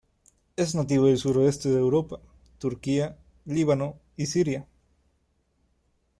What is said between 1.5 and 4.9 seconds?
de Europa, Turquía, Líbano, y Siria.